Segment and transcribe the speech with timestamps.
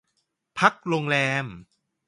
[0.59, 1.45] พักโรงแรม